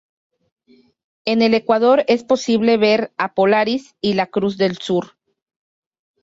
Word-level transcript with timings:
En 1.25 1.43
el 1.43 1.53
ecuador 1.53 2.03
es 2.07 2.23
posible 2.23 2.77
ver 2.77 3.13
a 3.17 3.35
Polaris 3.35 3.93
y 4.01 4.15
la 4.15 4.25
Cruz 4.31 4.57
del 4.57 4.79
Sur. 4.79 5.15